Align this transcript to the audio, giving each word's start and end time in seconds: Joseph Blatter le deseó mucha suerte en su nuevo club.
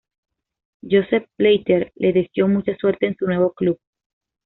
Joseph 0.81 1.27
Blatter 1.37 1.91
le 1.97 2.11
deseó 2.11 2.47
mucha 2.47 2.75
suerte 2.75 3.05
en 3.05 3.15
su 3.15 3.27
nuevo 3.27 3.51
club. 3.53 3.77